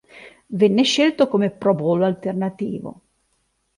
[0.47, 3.01] Venne scelto come Pro Bowl alternativo.